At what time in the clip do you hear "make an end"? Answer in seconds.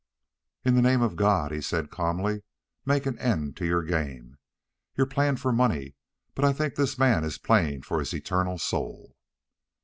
2.87-3.55